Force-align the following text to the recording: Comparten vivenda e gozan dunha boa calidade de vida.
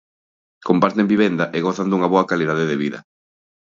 Comparten 0.67 1.09
vivenda 1.13 1.45
e 1.57 1.59
gozan 1.65 1.89
dunha 1.89 2.11
boa 2.13 2.27
calidade 2.31 2.65
de 2.69 2.79
vida. 2.83 2.99